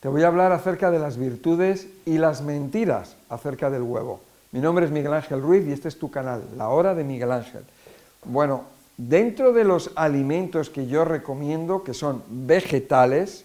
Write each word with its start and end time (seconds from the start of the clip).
Te 0.00 0.06
voy 0.06 0.22
a 0.22 0.28
hablar 0.28 0.52
acerca 0.52 0.92
de 0.92 1.00
las 1.00 1.16
virtudes 1.16 1.88
y 2.06 2.18
las 2.18 2.40
mentiras 2.40 3.16
acerca 3.28 3.68
del 3.68 3.82
huevo. 3.82 4.20
Mi 4.52 4.60
nombre 4.60 4.86
es 4.86 4.92
Miguel 4.92 5.12
Ángel 5.12 5.42
Ruiz 5.42 5.66
y 5.66 5.72
este 5.72 5.88
es 5.88 5.98
tu 5.98 6.08
canal, 6.08 6.44
La 6.56 6.68
Hora 6.68 6.94
de 6.94 7.02
Miguel 7.02 7.32
Ángel. 7.32 7.64
Bueno, 8.24 8.62
dentro 8.96 9.52
de 9.52 9.64
los 9.64 9.90
alimentos 9.96 10.70
que 10.70 10.86
yo 10.86 11.04
recomiendo, 11.04 11.82
que 11.82 11.94
son 11.94 12.22
vegetales, 12.28 13.44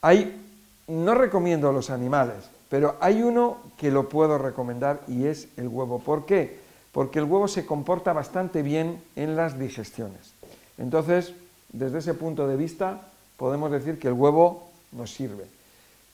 hay, 0.00 0.40
no 0.86 1.16
recomiendo 1.16 1.72
los 1.72 1.90
animales, 1.90 2.36
pero 2.68 2.94
hay 3.00 3.24
uno 3.24 3.56
que 3.76 3.90
lo 3.90 4.08
puedo 4.08 4.38
recomendar 4.38 5.00
y 5.08 5.26
es 5.26 5.48
el 5.56 5.66
huevo. 5.66 5.98
¿Por 5.98 6.24
qué? 6.24 6.56
Porque 6.92 7.18
el 7.18 7.24
huevo 7.24 7.48
se 7.48 7.66
comporta 7.66 8.12
bastante 8.12 8.62
bien 8.62 9.02
en 9.16 9.34
las 9.34 9.58
digestiones. 9.58 10.34
Entonces, 10.78 11.32
desde 11.72 11.98
ese 11.98 12.14
punto 12.14 12.46
de 12.46 12.56
vista, 12.56 13.00
podemos 13.36 13.72
decir 13.72 13.98
que 13.98 14.06
el 14.06 14.14
huevo 14.14 14.67
nos 14.92 15.12
sirve. 15.12 15.46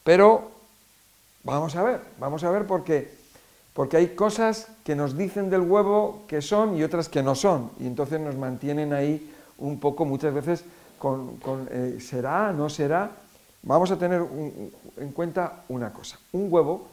Pero 0.03 0.51
vamos 1.43 1.77
a 1.77 1.83
ver, 1.83 2.01
vamos 2.19 2.45
a 2.45 2.51
ver 2.51 2.67
por 2.67 2.85
qué. 2.85 3.13
Porque 3.73 3.97
hay 3.97 4.09
cosas 4.09 4.69
que 4.85 4.95
nos 4.95 5.17
dicen 5.17 5.51
del 5.51 5.63
huevo 5.63 6.23
que 6.29 6.41
son 6.43 6.77
y 6.77 6.83
otras 6.85 7.09
que 7.09 7.23
no 7.23 7.35
son. 7.35 7.71
Y 7.81 7.87
entonces 7.87 8.21
nos 8.21 8.37
mantienen 8.37 8.93
ahí 8.93 9.33
un 9.59 9.81
poco 9.81 10.05
muchas 10.05 10.33
veces 10.33 10.65
con, 10.99 11.39
eh, 11.71 11.99
¿será? 12.01 12.53
¿No 12.53 12.71
será? 12.71 13.11
Vamos 13.63 13.91
a 13.91 13.99
tener 13.99 14.23
en 14.97 15.13
cuenta 15.13 15.65
una 15.69 15.93
cosa. 15.93 16.19
Un 16.33 16.53
huevo, 16.53 16.87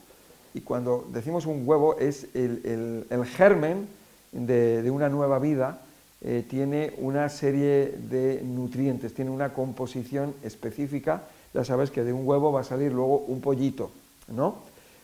y 0.54 0.62
cuando 0.62 1.08
decimos 1.12 1.46
un 1.46 1.68
huevo 1.68 1.98
es 1.98 2.28
el, 2.34 3.06
germen 3.36 3.88
de, 4.32 4.90
una 4.92 5.10
nueva 5.10 5.40
vida, 5.40 5.80
eh, 6.22 6.46
tiene 6.48 6.94
una 6.98 7.30
serie 7.30 7.96
de 8.10 8.42
nutrientes, 8.44 9.14
tiene 9.14 9.32
una 9.32 9.54
composición 9.54 10.34
específica 10.44 11.24
ya 11.54 11.66
sabes 11.66 11.92
que 11.92 12.04
de 12.04 12.14
un 12.14 12.26
huevo 12.26 12.52
va 12.52 12.62
a 12.62 12.66
salir 12.66 12.92
luego 12.92 13.18
un 13.28 13.42
pollito, 13.42 13.92
¿no? 14.30 14.56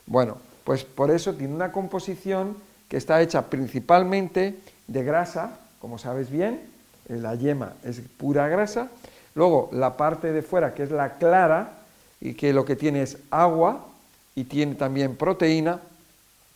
Bueno, 0.05 0.37
pues 0.63 0.83
por 0.83 1.11
eso 1.11 1.33
tiene 1.33 1.53
una 1.53 1.71
composición 1.71 2.55
que 2.87 2.97
está 2.97 3.21
hecha 3.21 3.49
principalmente 3.49 4.55
de 4.87 5.03
grasa, 5.03 5.59
como 5.79 5.97
sabes 5.97 6.29
bien, 6.29 6.61
eh, 7.09 7.17
la 7.17 7.35
yema 7.35 7.73
es 7.83 8.01
pura 8.17 8.47
grasa, 8.47 8.89
luego 9.35 9.69
la 9.73 9.97
parte 9.97 10.31
de 10.31 10.41
fuera, 10.41 10.73
que 10.73 10.83
es 10.83 10.91
la 10.91 11.17
clara, 11.17 11.73
y 12.19 12.33
que 12.33 12.53
lo 12.53 12.65
que 12.65 12.75
tiene 12.75 13.03
es 13.03 13.17
agua 13.29 13.85
y 14.33 14.45
tiene 14.45 14.75
también 14.75 15.15
proteína, 15.15 15.81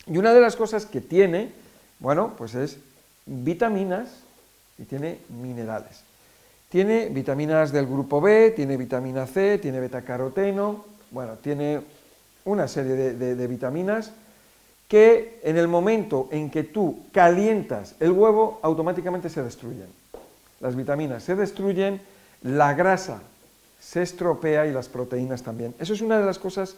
y 0.06 0.18
una 0.18 0.32
de 0.32 0.40
las 0.40 0.56
cosas 0.56 0.86
que 0.86 1.00
tiene, 1.00 1.52
bueno, 2.00 2.32
pues 2.36 2.54
es 2.54 2.78
vitaminas 3.26 4.08
y 4.78 4.84
tiene 4.84 5.18
minerales. 5.28 6.02
Tiene 6.68 7.08
vitaminas 7.10 7.70
del 7.70 7.86
grupo 7.86 8.20
B, 8.20 8.52
tiene 8.56 8.76
vitamina 8.76 9.26
C, 9.26 9.58
tiene 9.58 9.78
betacaroteno, 9.78 10.84
bueno, 11.10 11.34
tiene 11.34 11.82
una 12.44 12.66
serie 12.66 12.94
de, 12.94 13.46
vitaminas 13.46 14.12
que 14.88 15.40
en 15.42 15.56
el 15.56 15.68
momento 15.68 16.28
en 16.30 16.50
que 16.50 16.64
tú 16.64 17.04
calientas 17.12 17.94
el 18.00 18.12
huevo, 18.12 18.58
automáticamente 18.62 19.28
se 19.28 19.42
destruyen. 19.42 19.88
Las 20.60 20.76
vitaminas 20.76 21.22
se 21.22 21.34
destruyen, 21.36 22.00
la 22.42 22.74
grasa 22.74 23.22
se 23.80 24.02
estropea 24.02 24.66
y 24.66 24.72
las 24.72 24.88
proteínas 24.88 25.42
también. 25.42 25.74
Eso 25.78 25.92
es 25.92 26.00
una 26.00 26.18
de 26.18 26.24
las 26.24 26.38
cosas 26.38 26.76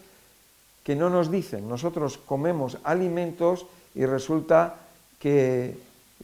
que 0.83 0.97
no 0.97 1.11
nos 1.11 1.31
dicen. 1.31 1.69
Nosotros 1.69 2.19
comemos 2.19 2.79
alimentos 2.83 3.67
y 3.95 4.06
resulta 4.06 4.77
que, 5.19 5.77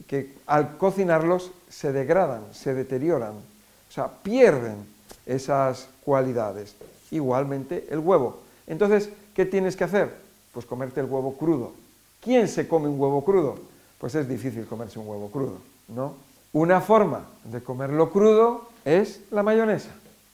que 0.07 0.35
al 0.45 0.77
cocinarlos 0.77 1.51
se 1.69 1.91
degradan, 1.91 2.43
se 2.53 2.73
deterioran. 2.73 3.33
O 3.33 3.91
sea, 3.93 4.07
pierden 4.07 4.85
esas 5.25 5.87
cualidades. 6.03 6.75
Igualmente 7.11 7.87
el 7.89 7.99
huevo. 7.99 8.39
Entonces, 8.67 9.09
¿qué 9.35 9.45
tienes 9.45 9.75
que 9.75 9.83
hacer? 9.83 10.13
Pues 10.53 10.65
comerte 10.65 11.01
el 11.01 11.07
huevo 11.07 11.35
crudo. 11.35 11.73
¿Quién 12.21 12.47
se 12.47 12.67
come 12.67 12.87
un 12.87 12.99
huevo 12.99 13.23
crudo? 13.23 13.59
Pues 13.97 14.15
es 14.15 14.27
difícil 14.27 14.65
comerse 14.65 14.99
un 14.99 15.07
huevo 15.07 15.29
crudo, 15.29 15.57
¿no? 15.89 16.15
Una 16.53 16.81
forma 16.81 17.25
de 17.45 17.61
comerlo 17.61 18.11
crudo 18.11 18.69
es 18.83 19.21
la 19.31 19.43
mayonesa. 19.43 19.91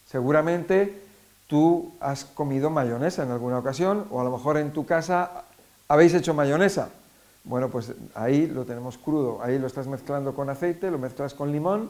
Seguramente 0.10 1.02
tú 1.48 1.92
has 2.00 2.26
comido 2.26 2.70
mayonesa 2.70 3.24
en 3.24 3.32
alguna 3.32 3.60
ocasión 3.60 4.06
o 4.10 4.20
a 4.20 4.24
lo 4.24 4.32
mejor 4.32 4.58
en 4.58 4.72
tu 4.72 4.86
casa 4.86 5.44
habéis 5.88 6.14
hecho 6.14 6.34
mayonesa. 6.34 6.90
Bueno, 7.48 7.70
pues 7.70 7.94
ahí 8.14 8.46
lo 8.46 8.66
tenemos 8.66 8.98
crudo, 8.98 9.40
ahí 9.42 9.58
lo 9.58 9.68
estás 9.68 9.88
mezclando 9.88 10.36
con 10.36 10.50
aceite, 10.50 10.92
lo 10.92 10.98
mezclas 10.98 11.34
con 11.34 11.50
limón 11.50 11.90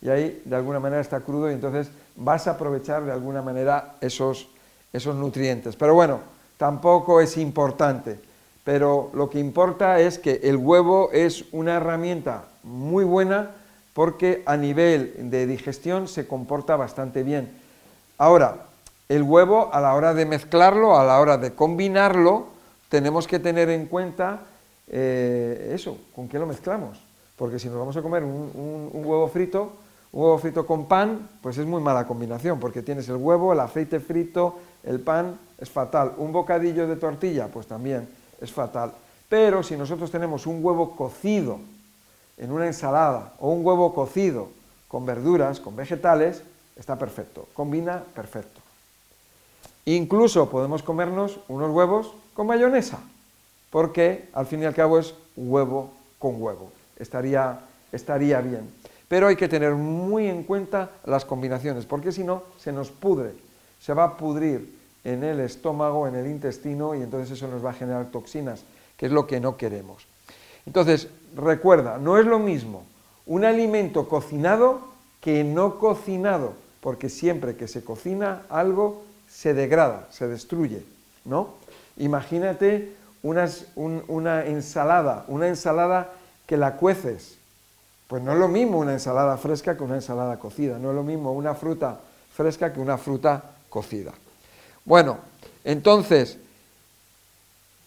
y 0.00 0.08
ahí 0.08 0.40
de 0.44 0.54
alguna 0.54 0.78
manera 0.78 1.00
está 1.00 1.18
crudo 1.18 1.50
y 1.50 1.54
entonces 1.54 1.90
vas 2.14 2.46
a 2.46 2.52
aprovechar 2.52 3.04
de 3.04 3.10
alguna 3.10 3.42
manera 3.42 3.96
esos, 4.00 4.48
esos 4.92 5.16
nutrientes. 5.16 5.74
Pero 5.74 5.94
bueno, 5.94 6.20
tampoco 6.58 7.20
es 7.20 7.36
importante, 7.38 8.20
pero 8.62 9.10
lo 9.14 9.28
que 9.28 9.40
importa 9.40 9.98
es 9.98 10.20
que 10.20 10.40
el 10.44 10.56
huevo 10.56 11.10
es 11.12 11.44
una 11.50 11.74
herramienta 11.74 12.44
muy 12.62 13.04
buena 13.04 13.50
porque 13.94 14.44
a 14.46 14.56
nivel 14.56 15.28
de 15.28 15.48
digestión 15.48 16.06
se 16.06 16.28
comporta 16.28 16.76
bastante 16.76 17.24
bien. 17.24 17.50
Ahora, 18.16 18.66
el 19.08 19.24
huevo 19.24 19.70
a 19.72 19.80
la 19.80 19.94
hora 19.94 20.14
de 20.14 20.24
mezclarlo, 20.24 20.96
a 20.96 21.04
la 21.04 21.18
hora 21.18 21.36
de 21.36 21.52
combinarlo, 21.52 22.46
tenemos 22.88 23.26
que 23.26 23.40
tener 23.40 23.70
en 23.70 23.86
cuenta 23.86 24.38
eh, 24.88 25.72
eso, 25.74 25.98
con 26.14 26.28
qué 26.28 26.38
lo 26.38 26.46
mezclamos. 26.46 26.98
Porque 27.36 27.58
si 27.58 27.68
nos 27.68 27.78
vamos 27.78 27.96
a 27.96 28.02
comer 28.02 28.22
un 28.22 29.02
huevo 29.04 29.26
frito, 29.28 29.72
un 30.14 30.22
huevo 30.22 30.38
frito 30.38 30.64
con 30.64 30.86
pan, 30.86 31.28
pues 31.42 31.58
es 31.58 31.66
muy 31.66 31.82
mala 31.82 32.06
combinación, 32.06 32.60
porque 32.60 32.82
tienes 32.82 33.08
el 33.08 33.16
huevo, 33.16 33.52
el 33.52 33.58
aceite 33.58 33.98
frito, 33.98 34.56
el 34.84 35.00
pan, 35.00 35.36
es 35.58 35.68
fatal. 35.68 36.12
Un 36.18 36.32
bocadillo 36.32 36.86
de 36.86 36.94
tortilla, 36.94 37.48
pues 37.48 37.66
también 37.66 38.08
es 38.40 38.52
fatal. 38.52 38.92
Pero 39.28 39.64
si 39.64 39.76
nosotros 39.76 40.12
tenemos 40.12 40.46
un 40.46 40.64
huevo 40.64 40.94
cocido 40.94 41.58
en 42.38 42.52
una 42.52 42.68
ensalada 42.68 43.32
o 43.40 43.50
un 43.50 43.66
huevo 43.66 43.92
cocido 43.92 44.50
con 44.86 45.04
verduras, 45.04 45.58
con 45.58 45.74
vegetales, 45.74 46.44
está 46.76 46.96
perfecto, 46.96 47.48
combina 47.52 48.04
perfecto. 48.14 48.60
Incluso 49.86 50.48
podemos 50.48 50.84
comernos 50.84 51.40
unos 51.48 51.72
huevos 51.72 52.14
con 52.34 52.46
mayonesa, 52.46 53.00
porque 53.74 54.28
al 54.34 54.46
fin 54.46 54.62
y 54.62 54.66
al 54.66 54.74
cabo 54.74 55.00
es 55.00 55.14
huevo 55.34 55.90
con 56.20 56.40
huevo. 56.40 56.70
Estaría, 56.96 57.58
estaría 57.90 58.40
bien 58.40 58.70
pero 59.08 59.28
hay 59.28 59.36
que 59.36 59.46
tener 59.46 59.74
muy 59.74 60.26
en 60.26 60.42
cuenta 60.42 60.90
las 61.04 61.24
combinaciones, 61.24 61.86
porque 61.86 62.10
si 62.10 62.24
no, 62.24 62.42
se 62.58 62.72
nos 62.72 62.90
pudre, 62.90 63.32
se 63.80 63.94
va 63.94 64.02
a 64.02 64.16
pudrir 64.16 64.76
en 65.04 65.22
el 65.22 65.38
estómago, 65.38 66.08
en 66.08 66.16
el 66.16 66.26
intestino, 66.26 66.96
y 66.96 67.02
entonces 67.02 67.30
eso 67.30 67.46
nos 67.46 67.64
va 67.64 67.70
a 67.70 67.74
generar 67.74 68.10
toxinas, 68.10 68.64
que 68.96 69.06
es 69.06 69.12
lo 69.12 69.26
que 69.28 69.38
no 69.38 69.56
queremos. 69.56 70.06
Entonces, 70.66 71.06
recuerda, 71.36 71.98
no 71.98 72.18
es 72.18 72.26
lo 72.26 72.40
mismo 72.40 72.84
un 73.26 73.44
alimento 73.44 74.08
cocinado 74.08 74.80
que 75.20 75.44
no 75.44 75.78
cocinado, 75.78 76.54
porque 76.80 77.08
siempre 77.08 77.54
que 77.56 77.68
se 77.68 77.84
cocina 77.84 78.42
algo 78.48 79.04
se 79.28 79.54
degrada, 79.54 80.08
se 80.10 80.26
destruye, 80.26 80.82
¿no? 81.24 81.54
Imagínate 81.98 82.94
una 83.24 84.44
ensalada, 84.44 85.24
una 85.28 85.48
ensalada 85.48 86.12
que 86.46 86.56
la 86.56 86.76
cueces, 86.76 87.38
pues 88.06 88.22
no 88.22 88.32
es 88.32 88.38
lo 88.38 88.48
mismo 88.48 88.78
una 88.78 88.92
ensalada 88.92 89.36
fresca 89.38 89.76
que 89.76 89.82
una 89.82 89.96
ensalada 89.96 90.38
cocida, 90.38 90.78
no 90.78 90.90
es 90.90 90.94
lo 90.94 91.02
mismo 91.02 91.32
una 91.32 91.54
fruta 91.54 91.98
fresca 92.34 92.72
que 92.72 92.80
una 92.80 92.98
fruta 92.98 93.42
cocida. 93.70 94.12
Bueno, 94.84 95.18
entonces, 95.64 96.36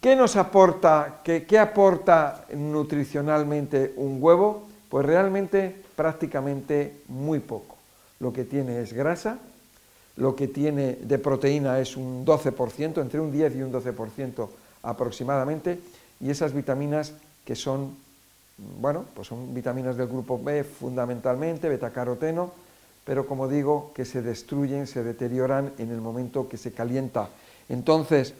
¿qué 0.02 0.16
nos 0.16 0.36
aporta, 0.36 1.20
qué, 1.24 1.46
qué 1.46 1.60
aporta 1.60 2.46
nutricionalmente 2.54 3.94
un 3.98 4.18
huevo? 4.20 4.68
Pues 4.90 5.06
realmente 5.06 5.84
prácticamente 5.96 7.02
muy 7.08 7.40
poco. 7.40 7.76
Lo 8.20 8.34
que 8.34 8.46
tiene 8.46 8.82
es 8.82 8.94
grasa, 8.94 9.38
lo 10.16 10.36
que 10.36 10.48
tiene 10.48 10.94
de 10.94 11.20
proteína 11.20 11.80
es 11.80 11.96
un 11.96 12.26
12%, 12.26 13.02
entre 13.02 13.20
un 13.20 13.32
10 13.32 13.56
y 13.56 13.62
un 13.62 13.72
12% 13.72 14.50
aproximadamente, 14.90 15.80
y 16.20 16.30
esas 16.30 16.54
vitaminas 16.54 17.14
que 17.46 17.56
son 17.56 17.96
bueno, 18.58 19.06
pues 19.14 19.28
son 19.28 19.54
vitaminas 19.54 19.98
del 19.98 20.08
grupo 20.08 20.40
B 20.42 20.64
fundamentalmente, 20.64 21.70
betacaroteno, 21.70 22.52
pero 23.06 23.28
como 23.28 23.48
digo, 23.48 23.92
que 23.94 24.04
se 24.04 24.22
destruyen, 24.22 24.88
se 24.88 25.04
deterioran 25.04 25.72
en 25.78 25.92
el 25.92 26.02
momento 26.02 26.50
que 26.50 26.58
se 26.58 26.74
calienta. 26.74 27.30
Entonces, 27.70 28.34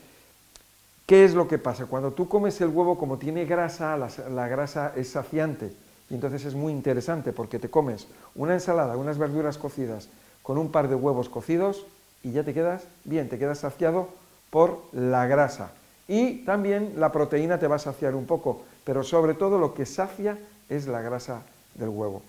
¿qué 1.06 1.24
es 1.24 1.34
lo 1.34 1.48
que 1.48 1.60
pasa? 1.60 1.86
Cuando 1.86 2.12
tú 2.12 2.28
comes 2.28 2.60
el 2.62 2.70
huevo, 2.70 2.98
como 2.98 3.18
tiene 3.18 3.46
grasa, 3.46 3.96
la, 3.96 4.48
grasa 4.48 4.94
es 4.96 5.10
saciante, 5.10 5.72
y 6.10 6.16
entonces 6.16 6.46
es 6.46 6.56
muy 6.56 6.74
interesante 6.74 7.32
porque 7.32 7.60
te 7.60 7.70
comes 7.70 8.08
una 8.36 8.54
ensalada, 8.54 8.98
unas 8.98 9.18
verduras 9.18 9.58
cocidas 9.58 10.10
con 10.42 10.58
un 10.58 10.72
par 10.72 10.88
de 10.88 10.96
huevos 10.96 11.30
cocidos 11.30 11.86
y 12.24 12.32
ya 12.32 12.44
te 12.44 12.54
quedas 12.54 12.84
bien, 13.04 13.30
te 13.30 13.38
quedas 13.38 13.60
saciado 13.60 14.08
por 14.50 14.82
la 14.94 15.28
grasa. 15.28 15.72
Y 16.08 16.46
también 16.46 16.94
la 16.98 17.12
proteína 17.12 17.60
te 17.60 17.68
va 17.68 17.76
a 17.76 17.80
saciar 17.80 18.16
un 18.16 18.26
poco, 18.26 18.64
pero 18.84 19.04
sobre 19.04 19.34
todo 19.34 19.58
lo 19.58 19.74
que 19.74 19.86
sacia 19.86 20.38
es 20.70 20.88
la 20.88 21.02
grasa 21.02 21.42
del 21.76 21.90
huevo. 21.90 22.22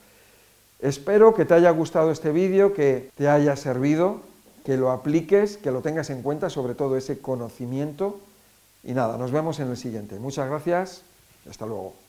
Espero 0.80 1.34
que 1.34 1.44
te 1.44 1.54
haya 1.54 1.70
gustado 1.70 2.10
este 2.10 2.32
vídeo, 2.32 2.72
que 2.72 3.10
te 3.16 3.28
haya 3.28 3.56
servido 3.56 4.20
que 4.68 4.76
lo 4.76 4.90
apliques, 4.90 5.56
que 5.56 5.70
lo 5.70 5.80
tengas 5.80 6.10
en 6.10 6.20
cuenta, 6.20 6.50
sobre 6.50 6.74
todo 6.74 6.98
ese 6.98 7.20
conocimiento. 7.20 8.20
Y 8.84 8.92
nada, 8.92 9.16
nos 9.16 9.32
vemos 9.32 9.58
en 9.60 9.70
el 9.70 9.78
siguiente. 9.78 10.18
Muchas 10.18 10.46
gracias 10.46 11.04
hasta 11.48 11.64
luego. 11.64 12.07